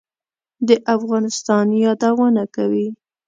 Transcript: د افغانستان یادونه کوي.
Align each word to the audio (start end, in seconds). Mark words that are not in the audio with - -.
د 0.67 0.69
افغانستان 0.95 1.65
یادونه 1.83 2.43
کوي. 2.55 2.87